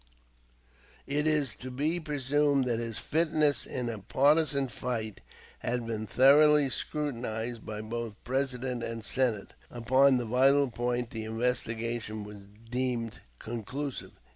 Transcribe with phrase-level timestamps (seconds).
[1.05, 5.21] It is to be presumed that his fitness in a partisan light
[5.59, 9.53] had been thoroughly scrutinized by both President and Senate.
[9.69, 14.13] Upon the vital point the investigation was deemed conclusive.